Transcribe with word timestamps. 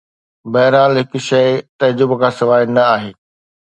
بهرحال، 0.51 0.91
هڪ 1.01 1.11
شيء 1.29 1.53
تعجب 1.79 2.09
کان 2.19 2.31
سواء 2.39 2.61
نه 2.75 2.83
آهي. 2.95 3.11